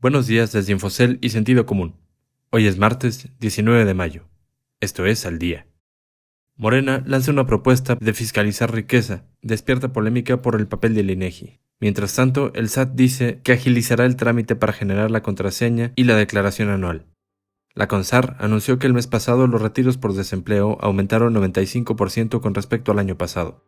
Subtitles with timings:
[0.00, 1.96] Buenos días desde Infocel y Sentido Común.
[2.50, 4.28] Hoy es martes 19 de mayo.
[4.78, 5.66] Esto es al día.
[6.54, 11.58] Morena lanza una propuesta de fiscalizar riqueza, despierta polémica por el papel del INEGI.
[11.80, 16.14] Mientras tanto, el SAT dice que agilizará el trámite para generar la contraseña y la
[16.14, 17.06] declaración anual.
[17.74, 22.92] La CONSAR anunció que el mes pasado los retiros por desempleo aumentaron 95% con respecto
[22.92, 23.64] al año pasado.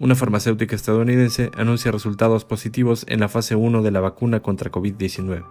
[0.00, 5.44] Una farmacéutica estadounidense anuncia resultados positivos en la fase 1 de la vacuna contra COVID-19.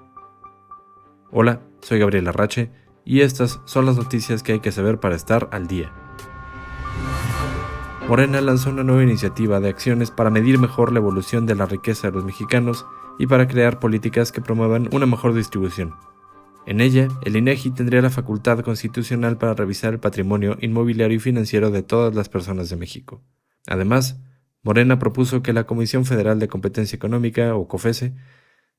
[1.29, 2.71] Hola, soy Gabriel Arrache
[3.05, 5.93] y estas son las noticias que hay que saber para estar al día.
[8.07, 12.07] Morena lanzó una nueva iniciativa de acciones para medir mejor la evolución de la riqueza
[12.07, 12.87] de los mexicanos
[13.19, 15.93] y para crear políticas que promuevan una mejor distribución.
[16.65, 21.69] En ella, el INEGI tendría la facultad constitucional para revisar el patrimonio inmobiliario y financiero
[21.69, 23.21] de todas las personas de México.
[23.67, 24.19] Además,
[24.61, 28.13] Morena propuso que la Comisión Federal de Competencia Económica, o COFESE,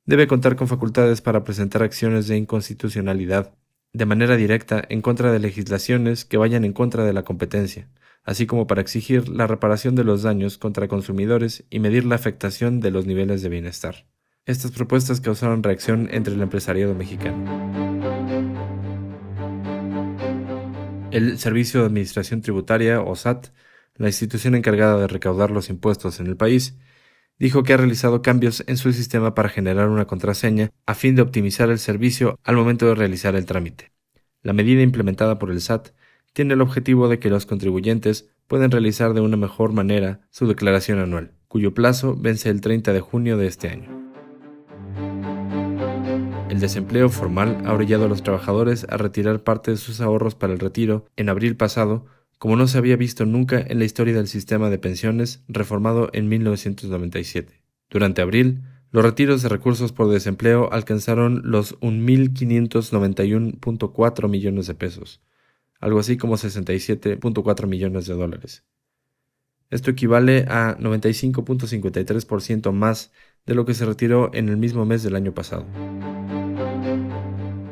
[0.05, 3.55] debe contar con facultades para presentar acciones de inconstitucionalidad
[3.93, 7.89] de manera directa en contra de legislaciones que vayan en contra de la competencia,
[8.23, 12.81] así como para exigir la reparación de los daños contra consumidores y medir la afectación
[12.81, 14.07] de los niveles de bienestar.
[14.47, 17.45] Estas propuestas causaron reacción entre el empresariado mexicano.
[21.11, 23.49] El Servicio de Administración Tributaria, o SAT,
[24.01, 26.79] la institución encargada de recaudar los impuestos en el país,
[27.39, 31.23] dijo que ha realizado cambios en su sistema para generar una contraseña a fin de
[31.23, 33.93] optimizar el servicio al momento de realizar el trámite.
[34.43, 35.91] La medida implementada por el SAT
[36.33, 40.99] tiene el objetivo de que los contribuyentes puedan realizar de una mejor manera su declaración
[40.99, 44.01] anual, cuyo plazo vence el 30 de junio de este año.
[46.49, 50.55] El desempleo formal ha orillado a los trabajadores a retirar parte de sus ahorros para
[50.55, 52.07] el retiro en abril pasado,
[52.41, 56.31] como no se había visto nunca en la historia del sistema de pensiones reformado en
[56.31, 57.61] 1997.
[57.91, 65.21] Durante abril, los retiros de recursos por desempleo alcanzaron los 1.591.4 millones de pesos,
[65.81, 68.65] algo así como 67.4 millones de dólares.
[69.69, 73.13] Esto equivale a 95.53% más
[73.45, 75.67] de lo que se retiró en el mismo mes del año pasado.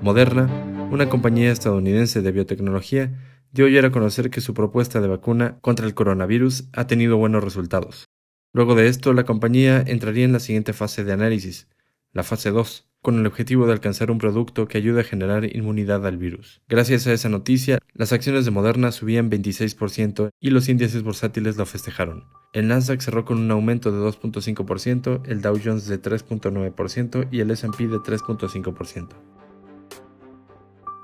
[0.03, 0.47] Moderna,
[0.91, 3.15] una compañía estadounidense de biotecnología,
[3.53, 8.07] dio ayer conocer que su propuesta de vacuna contra el coronavirus ha tenido buenos resultados.
[8.53, 11.69] Luego de esto, la compañía entraría en la siguiente fase de análisis,
[12.13, 16.07] la fase 2, con el objetivo de alcanzar un producto que ayude a generar inmunidad
[16.07, 16.63] al virus.
[16.69, 21.67] Gracias a esa noticia, las acciones de Moderna subían 26% y los índices bursátiles lo
[21.67, 22.25] festejaron.
[22.53, 27.51] El Nasdaq cerró con un aumento de 2.5%, el Dow Jones de 3.9% y el
[27.51, 29.09] S&P de 3.5%.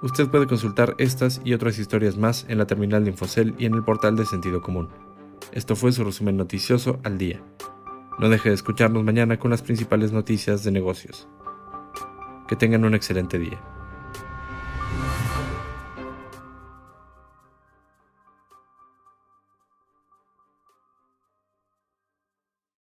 [0.05, 3.73] Usted puede consultar estas y otras historias más en la terminal de Infocel y en
[3.73, 4.91] el portal de Sentido Común.
[5.51, 7.43] Esto fue su resumen noticioso al día.
[8.19, 11.27] No deje de escucharnos mañana con las principales noticias de negocios.
[12.47, 13.59] Que tengan un excelente día.